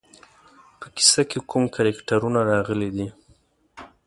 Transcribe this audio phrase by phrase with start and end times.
[0.79, 3.07] په کیسه کې کوم کرکټرونه راغلي دي.